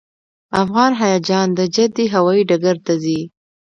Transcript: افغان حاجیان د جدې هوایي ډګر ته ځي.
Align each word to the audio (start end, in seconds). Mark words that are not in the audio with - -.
افغان 0.63 0.91
حاجیان 0.99 1.47
د 1.59 1.59
جدې 1.75 2.05
هوایي 2.13 2.43
ډګر 2.49 2.75
ته 2.85 2.93
ځي. 3.03 3.19